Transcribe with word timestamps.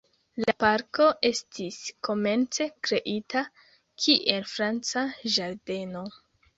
La 0.43 0.53
parko 0.61 1.09
estis 1.29 1.77
komence 2.09 2.69
kreita 2.89 3.45
kiel 3.61 4.53
franca 4.57 5.09
ĝardeno. 5.39 6.09